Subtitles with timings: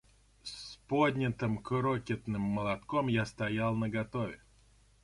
[0.43, 4.39] С поднятым крокетным молотком я стоял наготове.